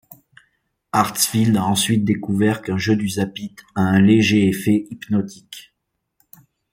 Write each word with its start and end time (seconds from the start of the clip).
Hartsfield 0.93 1.55
a 1.57 1.63
ensuite 1.63 2.03
découvert 2.03 2.63
qu'un 2.63 2.79
jeu 2.79 2.95
du 2.95 3.07
Zappit 3.07 3.55
a 3.75 3.81
un 3.83 4.01
léger 4.01 4.47
effet 4.47 4.87
hypnotique. 4.89 5.75